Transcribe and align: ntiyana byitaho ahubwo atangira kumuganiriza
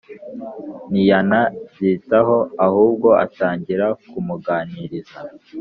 ntiyana 0.91 1.39
byitaho 1.71 2.37
ahubwo 2.65 3.09
atangira 3.25 3.85
kumuganiriza 4.09 5.19